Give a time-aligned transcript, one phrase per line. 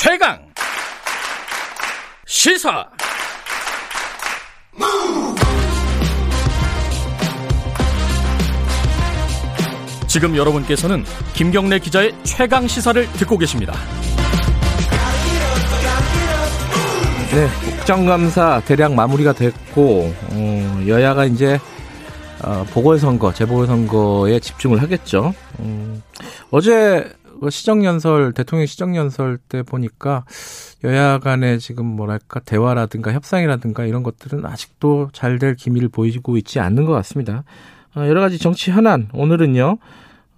[0.00, 0.38] 최강
[2.24, 2.88] 시사
[10.06, 13.74] 지금 여러분께서는 김경래 기자의 최강 시사를 듣고 계십니다.
[17.32, 21.58] 네, 국정감사 대략 마무리가 됐고 어, 여야가 이제
[22.44, 25.34] 어, 보궐선거, 재보궐선거에 집중을 하겠죠.
[25.58, 26.04] 음,
[26.52, 27.17] 어제 그
[27.50, 30.24] 시정연설, 대통령 시정연설 때 보니까
[30.84, 36.84] 여야 간의 지금 뭐랄까 대화라든가 협상이라든가 이런 것들은 아직도 잘 될 기미를 보이고 있지 않는
[36.84, 37.44] 것 같습니다.
[37.94, 39.78] 어, 여러 가지 정치 현안 오늘은요.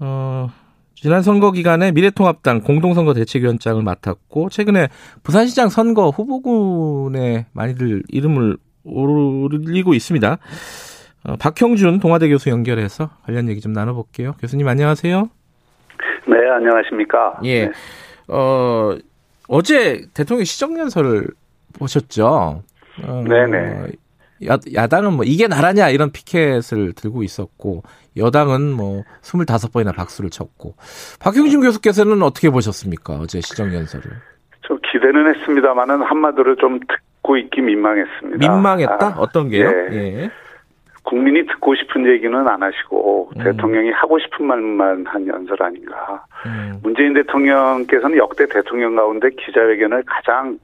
[0.00, 0.50] 어,
[0.94, 4.88] 지난 선거 기간에 미래통합당 공동선거 대책위원장을 맡았고 최근에
[5.22, 10.38] 부산시장 선거 후보군에 많이들 이름을 올리고 있습니다.
[11.24, 14.34] 어, 박형준 동아대 교수 연결해서 관련 얘기 좀 나눠볼게요.
[14.40, 15.39] 교수님 안녕하세요.
[16.30, 17.40] 네, 안녕하십니까.
[17.44, 17.66] 예.
[17.66, 17.72] 네.
[18.28, 18.96] 어,
[19.48, 21.26] 어제 대통령 시정연설을
[21.78, 22.62] 보셨죠?
[23.04, 23.86] 어, 네네.
[24.48, 27.82] 야, 야당은 뭐 이게 나라냐 이런 피켓을 들고 있었고
[28.16, 30.74] 여당은 뭐 25번이나 박수를 쳤고
[31.20, 33.14] 박형준 교수께서는 어떻게 보셨습니까?
[33.14, 34.10] 어제 시정연설을.
[34.62, 38.38] 좀 기대는 했습니다만은 한마디로 좀 듣고 있기 민망했습니다.
[38.38, 39.06] 민망했다?
[39.06, 39.68] 아, 어떤 게요?
[39.68, 39.96] 예.
[39.96, 40.30] 예.
[41.10, 43.42] 국민이 듣고 싶은 얘기는 안 하시고 음.
[43.42, 46.24] 대통령이 하고 싶은 말만 한 연설 아닌가.
[46.46, 46.78] 음.
[46.84, 50.56] 문재인 대통령께서는 역대 대통령 가운데 기자회견을 가장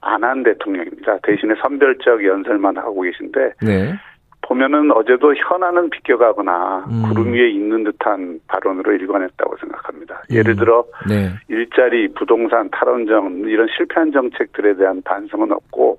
[0.00, 1.18] 안 한 대통령입니다.
[1.24, 3.94] 대신에 선별적 연설만 하고 계신데 네.
[4.42, 7.02] 보면은 어제도 현안은 비껴가거나 음.
[7.08, 10.22] 구름 위에 있는 듯한 발언으로 일관했다고 생각합니다.
[10.30, 10.56] 예를 음.
[10.56, 11.30] 들어 네.
[11.48, 15.98] 일자리, 부동산, 탈원전 이런 실패한 정책들에 대한 반성은 없고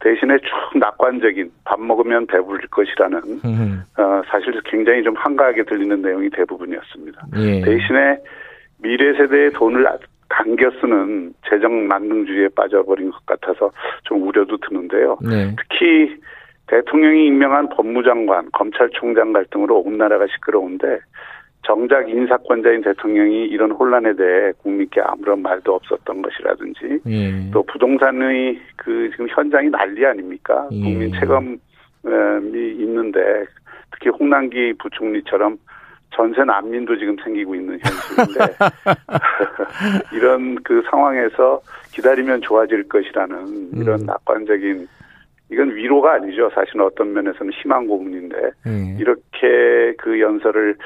[0.00, 3.82] 대신에 쭉 낙관적인 밥 먹으면 배부를 것이라는 음.
[3.98, 7.26] 어, 사실 굉장히 좀 한가하게 들리는 내용이 대부분이었습니다.
[7.38, 7.60] 예.
[7.62, 8.18] 대신에
[8.78, 9.86] 미래 세대의 돈을
[10.28, 13.70] 당겨 쓰는 재정 만능주의에 빠져버린 것 같아서
[14.04, 15.18] 좀 우려도 드는데요.
[15.22, 15.54] 네.
[15.56, 16.20] 특히
[16.66, 20.98] 대통령이 임명한 법무장관, 검찰총장 갈등으로 온 나라가 시끄러운데
[21.66, 27.50] 정작 인사권자인 대통령이 이런 혼란에 대해 국민께 아무런 말도 없었던 것이라든지 예.
[27.50, 30.68] 또 부동산의 그 지금 현장이 난리 아닙니까?
[30.70, 30.80] 예.
[30.80, 31.58] 국민 체감이
[32.54, 33.18] 있는데
[33.90, 35.58] 특히 홍남기 부총리처럼
[36.10, 38.54] 전세 난민도 지금 생기고 있는 현실인데
[40.14, 41.60] 이런 그 상황에서
[41.92, 44.06] 기다리면 좋아질 것이라는 이런 음.
[44.06, 44.86] 낙관적인
[45.50, 46.50] 이건 위로가 아니죠.
[46.54, 48.96] 사실은 어떤 면에서는 희망 고문인데 예.
[49.00, 50.76] 이렇게 그 연설을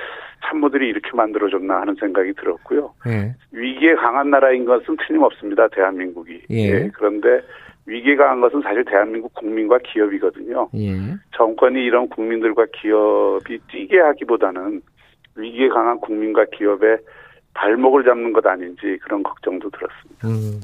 [0.45, 2.95] 참모들이 이렇게 만들어줬나 하는 생각이 들었고요.
[3.07, 3.35] 예.
[3.53, 5.69] 위기에 강한 나라인 것은 틀림없습니다.
[5.69, 6.43] 대한민국이.
[6.51, 6.89] 예.
[6.95, 7.43] 그런데
[7.87, 10.69] 위기에 강한 것은 사실 대한민국 국민과 기업이거든요.
[10.77, 10.97] 예.
[11.37, 14.81] 정권이 이런 국민들과 기업이 뛰게 하기보다는
[15.37, 16.99] 위기에 강한 국민과 기업의
[17.55, 20.29] 발목을 잡는 것 아닌지 그런 걱정도 들었습니다.
[20.29, 20.61] 음.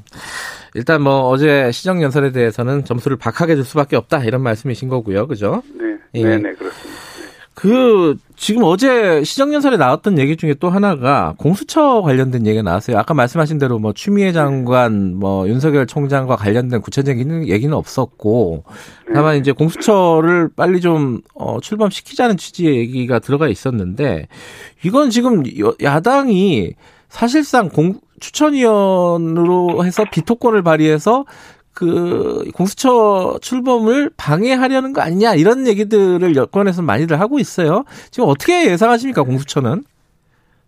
[0.74, 5.26] 일단 뭐 어제 시정 연설에 대해서는 점수를 박하게 줄 수밖에 없다 이런 말씀이신 거고요.
[5.26, 5.62] 그죠?
[5.74, 6.22] 네, 예.
[6.22, 6.95] 네, 네, 그렇습니다.
[7.56, 12.98] 그 지금 어제 시정연설에 나왔던 얘기 중에 또 하나가 공수처 관련된 얘기가 나왔어요.
[12.98, 18.64] 아까 말씀하신 대로 뭐 추미애 장관, 뭐 윤석열 총장과 관련된 구체적인 얘기는 없었고
[19.14, 24.28] 다만 이제 공수처를 빨리 좀 어, 출범시키자는 취지의 얘기가 들어가 있었는데
[24.84, 26.74] 이건 지금 여- 야당이
[27.08, 31.24] 사실상 공 추천위원으로 해서 비토권을 발휘해서
[31.76, 37.84] 그 공수처 출범을 방해하려는 거 아니냐 이런 얘기들을 여권에서 많이들 하고 있어요.
[38.10, 39.82] 지금 어떻게 예상하십니까 공수처는?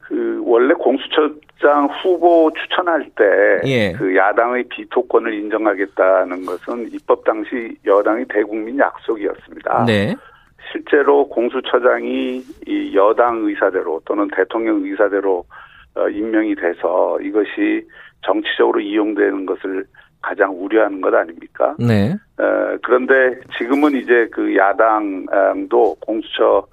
[0.00, 3.24] 그 원래 공수처장 후보 추천할 때
[3.64, 3.92] 예.
[3.92, 9.86] 그 야당의 비토권을 인정하겠다는 것은 입법 당시 여당의 대국민 약속이었습니다.
[9.86, 10.14] 네.
[10.70, 15.44] 실제로 공수처장이 이 여당 의사대로 또는 대통령 의사대로
[15.94, 17.86] 어, 임명이 돼서 이것이
[18.26, 19.86] 정치적으로 이용되는 것을
[20.28, 21.74] 가장 우려하는 것 아닙니까?
[21.78, 22.12] 네.
[22.38, 26.66] 어, 그런데 지금은 이제 그 야당도 공수처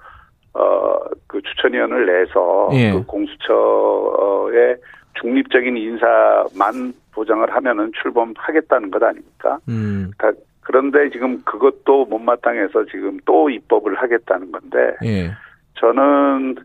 [0.52, 2.92] 어, 그 추천위원을 내서 예.
[2.92, 4.76] 그 공수처의
[5.20, 9.58] 중립적인 인사만 보장을 하면은 출범하겠다는 것 아닙니까?
[9.68, 10.10] 음.
[10.18, 15.30] 다- 그런데 지금 그것도 못마땅해서 지금 또 입법을 하겠다는 건데 예.
[15.78, 16.56] 저는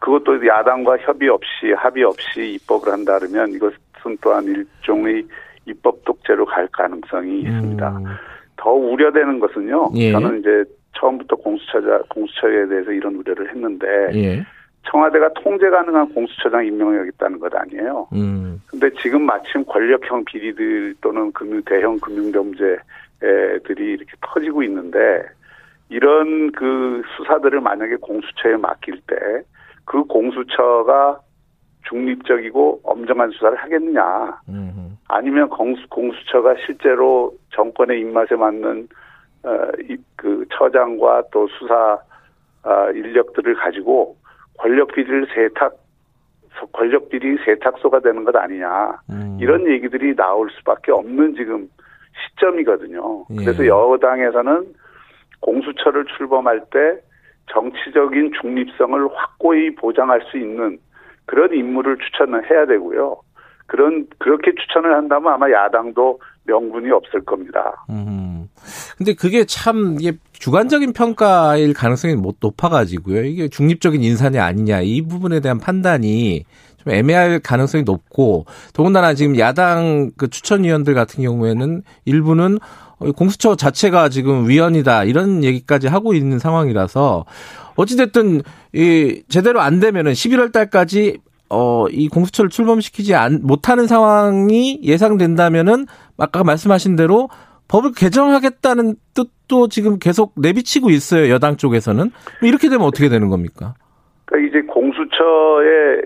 [0.00, 5.26] 그것도 야당과 협의 없이 합의 없이 입법을 한다 그러면 이것은 또한 일종의
[5.66, 7.98] 입법 독재로 갈 가능성이 있습니다.
[7.98, 8.04] 음.
[8.56, 9.90] 더 우려되는 것은요.
[9.96, 10.12] 예.
[10.12, 10.64] 저는 이제
[10.98, 14.46] 처음부터 공수처자 공수처에 대해서 이런 우려를 했는데 예.
[14.90, 18.08] 청와대가 통제 가능한 공수처장 임명하겠다는 것 아니에요.
[18.12, 18.60] 음.
[18.66, 25.22] 근데 지금 마침 권력형 비리들 또는 금융 대형 금융 범죄들이 이렇게 터지고 있는데
[25.90, 29.16] 이런 그 수사들을 만약에 공수처에 맡길 때
[29.90, 31.20] 그 공수처가
[31.88, 34.79] 중립적이고 엄정한 수사를 하겠느냐 음.
[35.12, 38.88] 아니면 공수, 공수처가 실제로 정권의 입맛에 맞는
[39.42, 41.98] 어, 이, 그 처장과 또 수사
[42.62, 44.16] 어, 인력들을 가지고
[44.58, 45.74] 권력 비리를 세탁
[46.72, 49.38] 권력 비리 세탁소가 되는 것 아니냐 음.
[49.40, 51.68] 이런 얘기들이 나올 수밖에 없는 지금
[52.28, 53.24] 시점이거든요.
[53.30, 53.36] 예.
[53.36, 54.74] 그래서 여당에서는
[55.40, 57.00] 공수처를 출범할 때
[57.50, 60.78] 정치적인 중립성을 확고히 보장할 수 있는
[61.24, 63.16] 그런 인물을 추천을 해야 되고요.
[63.70, 67.84] 그런 그렇게 추천을 한다면 아마 야당도 명분이 없을 겁니다.
[67.88, 68.48] 음.
[68.98, 73.24] 근데 그게 참 이게 주관적인 평가일 가능성이 못 높아가지고요.
[73.24, 76.44] 이게 중립적인 인사이 아니냐 이 부분에 대한 판단이
[76.78, 82.58] 좀 애매할 가능성이 높고 더군다나 지금 야당 그 추천위원들 같은 경우에는 일부는
[83.16, 87.24] 공수처 자체가 지금 위헌이다 이런 얘기까지 하고 있는 상황이라서
[87.76, 91.18] 어찌됐든 이 제대로 안 되면은 11월 달까지
[91.50, 95.86] 어, 이 공수처를 출범시키지 안, 못하는 상황이 예상된다면은
[96.16, 97.28] 아까 말씀하신 대로
[97.68, 101.32] 법을 개정하겠다는 뜻도 지금 계속 내비치고 있어요.
[101.32, 102.10] 여당 쪽에서는.
[102.42, 103.74] 이렇게 되면 어떻게 되는 겁니까?
[104.24, 106.02] 그러니까 이제 공수처의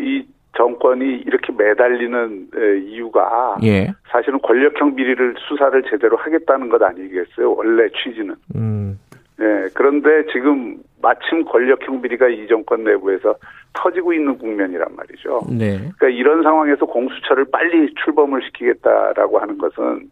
[0.00, 2.48] 이 정권이 이렇게 매달리는
[2.88, 3.94] 이유가 예.
[4.10, 7.54] 사실은 권력형 비리를 수사를 제대로 하겠다는 것 아니겠어요?
[7.54, 8.34] 원래 취지는.
[8.56, 8.98] 음.
[9.40, 13.36] 예, 그런데 지금 마침 권력형 비리가 이 정권 내부에서
[13.72, 15.40] 터지고 있는 국면이란 말이죠.
[15.48, 15.78] 네.
[15.78, 20.10] 그러니까 이런 상황에서 공수처를 빨리 출범을 시키겠다라고 하는 것은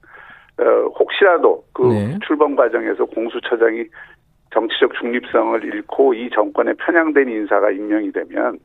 [0.59, 0.65] 어,
[0.99, 2.19] 혹시라도 그 네.
[2.27, 3.85] 출범 과정에서 공수처장이
[4.53, 8.59] 정치적 중립성을 잃고 이 정권에 편향된 인사가 임명이 되면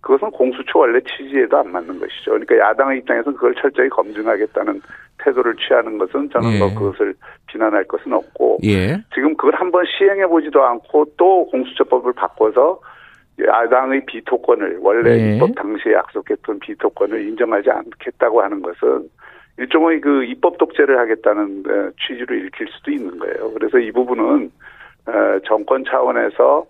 [0.00, 2.32] 그것은 공수처 원래 취지에도 안 맞는 것이죠.
[2.32, 4.80] 그러니까 야당의 입장에서는 그걸 철저히 검증하겠다는
[5.24, 6.74] 태도를 취하는 것은 저는 뭐 예.
[6.74, 7.14] 뭐 그것을
[7.46, 8.98] 비난할 것은 없고 예.
[9.14, 12.80] 지금 그걸 한번 시행해 보지도 않고 또 공수처법을 바꿔서
[13.40, 15.34] 야당의 비토권을 원래 예.
[15.34, 19.08] 입법 당시에 약속했던 비토권을 인정하지 않겠다고 하는 것은
[19.58, 23.52] 일종의 그 입법 독재를 하겠다는 어, 취지로 읽힐 수도 있는 거예요.
[23.52, 24.50] 그래서 이 부분은
[25.06, 26.66] 어, 정권 차원에서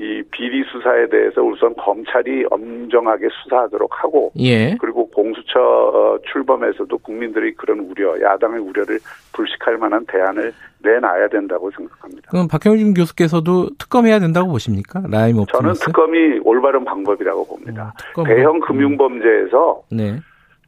[0.00, 4.76] 이 비리 수사에 대해서 우선 검찰이 엄정하게 수사하도록 하고 예.
[4.80, 9.00] 그리고 공수처 어, 출범에서도 국민들이 그런 우려, 야당의 우려를
[9.32, 10.52] 불식할 만한 대안을
[10.84, 12.30] 내놔야 된다고 생각합니다.
[12.30, 15.02] 그럼 박형준 교수께서도 특검해야 된다고 보십니까?
[15.10, 15.50] 라임 옵티머스?
[15.52, 17.92] 저는 특검이 올바른 방법이라고 봅니다.
[18.16, 20.20] 어, 대형 금융 범죄에서 네.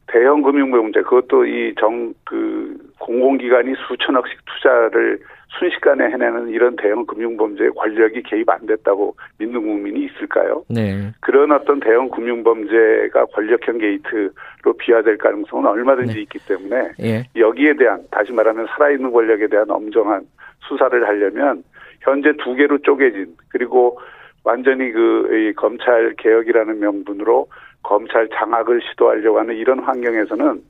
[0.07, 5.19] 대형 금융 범죄 그것도 이 정그 공공기관이 수천억씩 투자를
[5.59, 10.63] 순식간에 해내는 이런 대형 금융범죄에 권력이 개입 안 됐다고 믿는 국민이 있을까요?
[10.69, 11.11] 네.
[11.19, 16.21] 그런 어떤 대형 금융범죄가 권력형 게이트로 비화될 가능성은 얼마든지 네.
[16.21, 17.23] 있기 때문에 예.
[17.35, 20.23] 여기에 대한 다시 말하면 살아있는 권력에 대한 엄정한
[20.61, 21.63] 수사를 하려면
[21.99, 23.99] 현재 두 개로 쪼개진 그리고
[24.43, 27.47] 완전히 그 검찰 개혁이라는 명분으로
[27.83, 30.61] 검찰 장악을 시도하려고 하는 이런 환경에서는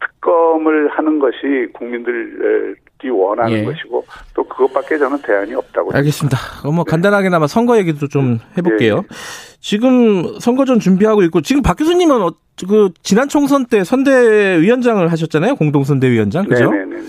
[0.00, 2.74] 특검을 하는 것이 국민들이
[3.10, 3.64] 원하는 예.
[3.64, 4.04] 것이고
[4.34, 6.36] 또 그것밖에 저는 대안이 없다고 알겠습니다.
[6.64, 6.90] 어, 뭐 네.
[6.90, 8.96] 간단하게나마 선거 얘기도 좀 해볼게요.
[8.96, 9.14] 예.
[9.60, 12.30] 지금 선거전 준비하고 있고 지금 박 교수님은 어,
[12.68, 15.56] 그 지난 총선 때 선대위원장을 하셨잖아요.
[15.56, 16.70] 공동선대위원장 그죠?
[16.70, 17.02] 네네네.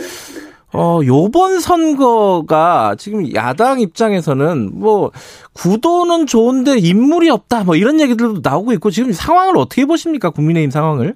[0.72, 5.12] 어, 요번 선거가 지금 야당 입장에서는 뭐
[5.54, 10.30] 구도는 좋은데 인물이 없다 뭐 이런 얘기들도 나오고 있고 지금 상황을 어떻게 보십니까?
[10.30, 11.16] 국민의힘 상황을?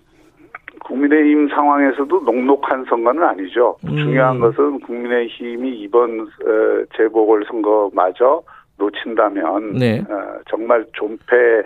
[0.84, 3.78] 국민의힘 상황에서도 녹록한 선거는 아니죠.
[3.86, 3.96] 음.
[3.98, 6.28] 중요한 것은 국민의힘이 이번
[6.96, 8.44] 재보궐 선거마저
[8.78, 10.04] 놓친다면 네.
[10.10, 11.64] 어, 정말 존폐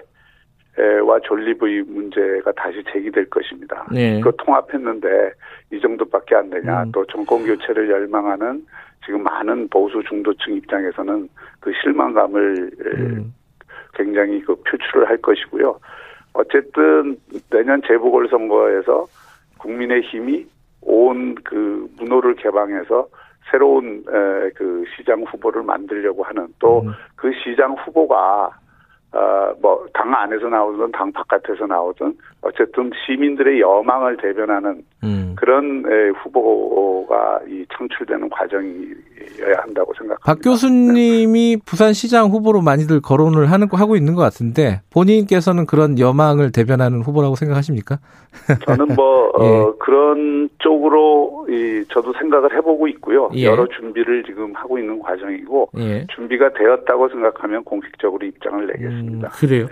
[1.06, 3.88] 와 존립의 문제가 다시 제기될 것입니다.
[3.92, 4.22] 네.
[4.22, 5.32] 그 통합했는데
[5.72, 6.84] 이 정도밖에 안 되냐.
[6.84, 6.92] 음.
[6.92, 8.64] 또 정권 교체를 열망하는
[9.04, 13.34] 지금 많은 보수 중도층 입장에서는 그 실망감을 음.
[13.96, 15.80] 굉장히 그 표출을 할 것이고요.
[16.34, 17.18] 어쨌든
[17.50, 19.06] 내년 재보궐 선거에서
[19.58, 20.46] 국민의 힘이
[20.82, 23.08] 온 그 문호를 개방해서
[23.50, 24.04] 새로운
[24.56, 27.34] 그 시장 후보를 만들려고 하는 또그 음.
[27.44, 28.52] 시장 후보가
[29.14, 35.36] 어, 뭐, 당 안에서 나오든 당 바깥에서 나오든 어쨌든 시민들의 여망을 대변하는 음.
[35.38, 40.18] 그런 에, 후보가 이 창출되는 과정이어야 한다고 생각합니다.
[40.26, 41.62] 박 교수님이 네.
[41.66, 48.00] 부산시장 후보로 많이들 거론을 하는 하고 있는 것 같은데 본인께서는 그런 여망을 대변하는 후보라고 생각하십니까?
[48.66, 49.44] 저는 뭐 예.
[49.44, 53.30] 어, 그런 쪽으로 이, 저도 생각을 해보고 있고요.
[53.36, 53.46] 예.
[53.46, 56.08] 여러 준비를 지금 하고 있는 과정이고 예.
[56.16, 59.07] 준비가 되었다고 생각하면 공식적으로 입장을 내겠습니다.
[59.07, 59.68] 음, 그래요.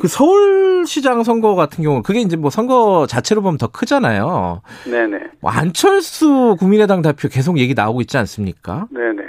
[0.00, 4.62] 그 서울시장 선거 같은 경우 그게 이제 뭐 선거 자체로 보면 더 크잖아요.
[4.90, 5.18] 네네.
[5.40, 8.86] 뭐 안철수 국민의당 대표 계속 얘기 나오고 있지 않습니까?
[8.90, 9.22] 네네.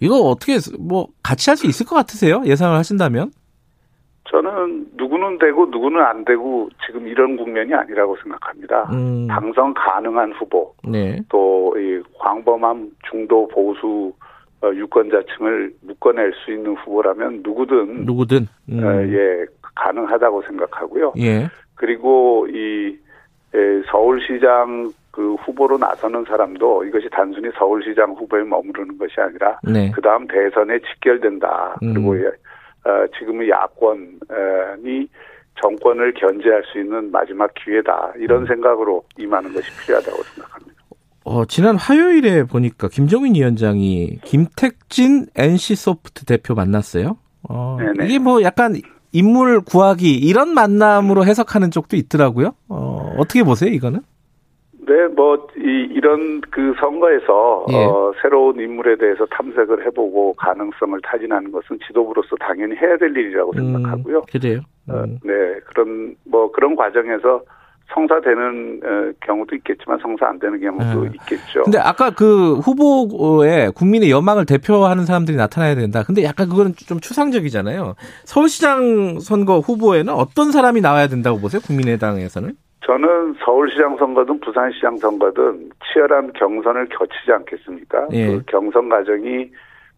[0.00, 2.42] 이거 어떻게 뭐 같이 할 수 있을 것 같으세요?
[2.44, 3.30] 예상을 하신다면?
[4.30, 8.88] 저는 누구는 되고 누구는 안 되고 지금 이런 국면이 아니라고 생각합니다.
[8.92, 9.28] 음.
[9.28, 11.20] 당선 가능한 후보, 네.
[11.28, 14.23] 또이 광범한 중도 보수 어,
[14.74, 18.46] 유권자층을 묶어낼 수 있는 후보라면 누구든 누구든.
[18.70, 18.84] 음.
[18.84, 21.14] 어, 예 가능하다고 생각하고요.
[21.18, 21.48] 예.
[21.74, 22.96] 그리고 이
[23.54, 29.92] 예, 서울시장 그 후보로 나서는 사람도 이것이 단순히 서울시장 후보에 머무르는 것이 아니라 네.
[29.94, 31.76] 그 다음 대선에 직결된다.
[31.82, 31.94] 음.
[31.94, 35.08] 그리고 예, 어, 지금의 야권이
[35.62, 38.12] 정권을 견제할 수 있는 마지막 기회다.
[38.16, 38.46] 이런 음.
[38.46, 40.63] 생각으로 임하는 것이 필요하다고 생각합니다.
[41.24, 47.16] 어, 지난 화요일에 보니까 김종인 위원장이 김택진 NC소프트 대표 만났어요.
[47.48, 48.06] 어, 네네.
[48.06, 48.74] 이게 뭐 약간
[49.12, 52.54] 인물 구하기 이런 만남으로 해석하는 쪽도 있더라고요.
[52.68, 54.00] 어, 어떻게 보세요, 이거는?
[54.86, 57.74] 네, 뭐, 이, 이런 그 선거에서, 예.
[57.74, 64.18] 어, 새로운 인물에 대해서 탐색을 해보고 가능성을 타진하는 것은 지도부로서 당연히 해야 될 일이라고 생각하고요.
[64.18, 64.60] 음, 그래요.
[64.90, 65.18] 어, 음.
[65.24, 65.32] 네,
[65.64, 67.40] 그런, 뭐, 그런 과정에서
[67.94, 71.12] 성사되는 어, 경우도 있겠지만 성사 안 되는 경우도 음.
[71.14, 71.62] 있겠죠.
[71.62, 76.02] 근데 아까 그 후보에 국민의 여망을 대표하는 사람들이 나타나야 된다.
[76.04, 77.94] 근데 약간 그거는 좀 추상적이잖아요.
[78.24, 81.60] 서울시장 선거 후보에는 어떤 사람이 나와야 된다고 보세요?
[81.64, 82.52] 국민의당에서는?
[82.86, 88.08] 저는 서울시장 선거든 부산시장 선거든 치열한 경선을 거치지 않겠습니까?
[88.12, 88.26] 예.
[88.26, 89.50] 그 경선 과정이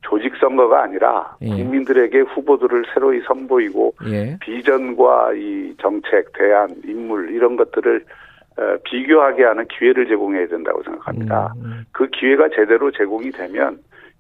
[0.09, 1.49] 조직 선거가 아니라 예.
[1.51, 4.39] 국민들에게 후보들을 새로이 선보이고 예.
[4.41, 8.05] 비전과 이 정책, 대안, 인물 이런 것들을
[8.59, 11.53] 어, 비교하게 하는 기회를 제공해야 된다고 생각합니다.
[11.57, 13.79] 음, 그 기회가 제대로 제공이 되면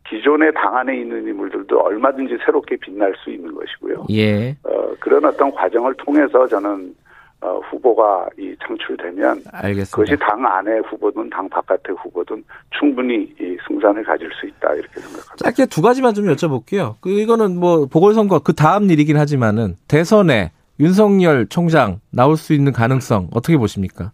[0.08, 4.06] 기존의 당 안에 있는 인물들도 얼마든지 새롭게 빛날 수 있는 것이고요.
[4.10, 4.50] 예.
[4.64, 6.94] 어, 그런 어떤 과정을 통해서 저는
[7.40, 9.90] 어, 후보가 이 창출되면 알겠습니다.
[9.90, 12.42] 그것이 당 안의 후보든 당 바깥의 후보든
[12.78, 15.36] 충분히 이 승산을 가질 수 있다 이렇게 생각합니다.
[15.36, 16.94] 짧게 두 가지만 좀 여쭤볼게요.
[17.00, 23.28] 그 이거는 뭐 보궐선거 그 다음 일이긴 하지만은 대선에 윤석열 총장 나올 수 있는 가능성
[23.34, 24.12] 어떻게 보십니까?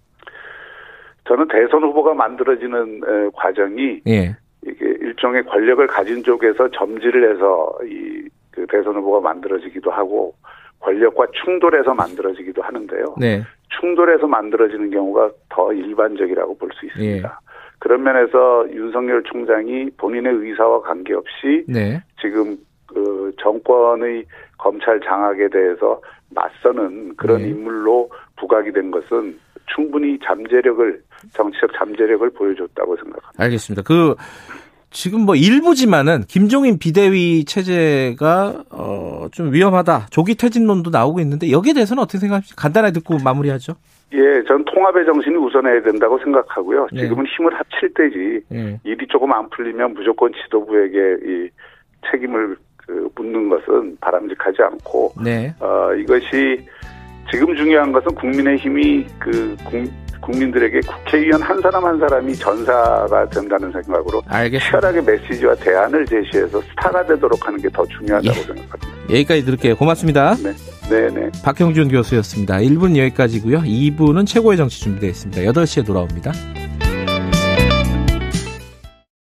[1.29, 4.37] 저는 대선 후보가 만들어지는 에, 과정이 예.
[4.67, 10.35] 이게 일종의 권력을 가진 쪽에서 점지를 해서 이 그 대선 후보가 만들어지기도 하고
[10.83, 13.15] 권력과 충돌해서 만들어지기도 하는데요.
[13.19, 13.43] 네.
[13.81, 17.29] 충돌해서 만들어지는 경우가 더 일반적이라고 볼 수 있습니다.
[17.29, 17.53] 예.
[17.79, 22.01] 그런 면에서 윤석열 총장이 본인의 의사와 관계없이 네.
[22.21, 24.25] 지금 그 정권의
[24.59, 27.49] 검찰 장악에 대해서 맞서는 그런 네.
[27.49, 29.39] 인물로 부각이 된 것은
[29.75, 33.33] 충분히 잠재력을 정치적 잠재력을 보여줬다고 생각합니다.
[33.43, 33.83] 알겠습니다.
[33.83, 34.15] 그
[34.93, 40.09] 지금 뭐 일부지만은 김종인 비대위 체제가 어좀 위험하다.
[40.11, 42.61] 조기 퇴진론도 나오고 있는데 여기에 대해서는 어떻게 생각하십니까?
[42.61, 43.75] 간단하게 듣고 마무리하죠.
[44.15, 46.87] 예, 전 통합의 정신이 우선해야 된다고 생각하고요.
[46.93, 47.01] 네.
[47.01, 48.81] 지금은 힘을 합칠 때지 예.
[48.85, 51.49] 일이 조금 안 풀리면 무조건 지도부에게 이
[52.11, 55.55] 책임을 그 묻는 것은 바람직하지 않고 네.
[55.61, 56.61] 어, 이것이
[57.31, 59.89] 지금 중요한 것은 국민의 힘이 그 국,
[60.23, 64.81] 국민들에게 국회의원 한 사람 한 사람이 전사가 된다는 생각으로 알겠습니다.
[64.81, 68.43] 치열하게 메시지와 대안을 제시해서 스타가 되도록 하는 게 더 중요하다고 예.
[68.43, 68.88] 생각합니다.
[69.11, 69.76] 여기까지 들을게요.
[69.76, 70.35] 고맙습니다.
[70.37, 70.52] 네,
[70.91, 71.31] 네, 네.
[71.43, 72.57] 박형준 교수였습니다.
[72.59, 73.61] 1분 여기까지고요.
[73.62, 75.43] 2부는 최고의 정치 준비되어 있습니다.
[75.52, 76.33] 8시에 돌아옵니다.